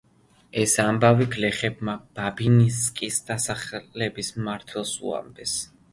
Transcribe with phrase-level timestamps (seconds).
[0.61, 5.55] ეს ამბავი გლეხებმა ბაბინსკის დასახლების მმართველს უამბეს.